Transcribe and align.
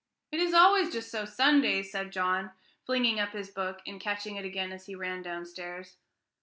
"It 0.31 0.39
is 0.39 0.55
always 0.55 0.91
just 0.91 1.11
so 1.11 1.25
Sundays," 1.25 1.91
said 1.91 2.11
John, 2.11 2.53
flinging 2.87 3.19
up 3.19 3.33
his 3.33 3.51
book 3.51 3.83
and 3.85 4.01
catching 4.01 4.35
it 4.35 4.43
again 4.45 4.71
as 4.71 4.87
he 4.87 4.95
ran 4.95 5.21
downstairs. 5.21 5.97